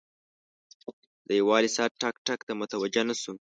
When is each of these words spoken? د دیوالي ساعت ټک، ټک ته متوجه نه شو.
د 1.25 1.27
دیوالي 1.29 1.69
ساعت 1.75 1.93
ټک، 2.01 2.15
ټک 2.27 2.39
ته 2.47 2.53
متوجه 2.59 3.03
نه 3.09 3.15
شو. 3.21 3.31